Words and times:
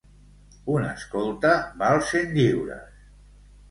Un 0.77 0.87
escolta 0.87 1.53
val 1.85 2.05
cent 2.11 2.37
lliures. 2.43 3.09